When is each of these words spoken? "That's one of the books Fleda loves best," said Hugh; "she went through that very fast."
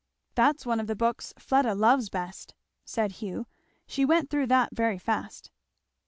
"That's 0.33 0.65
one 0.65 0.79
of 0.79 0.87
the 0.87 0.95
books 0.95 1.31
Fleda 1.37 1.75
loves 1.75 2.09
best," 2.09 2.55
said 2.83 3.11
Hugh; 3.11 3.45
"she 3.85 4.03
went 4.03 4.31
through 4.31 4.47
that 4.47 4.75
very 4.75 4.97
fast." 4.97 5.51